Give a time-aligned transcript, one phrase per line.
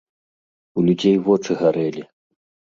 [0.77, 2.03] У людзей вочы гарэлі.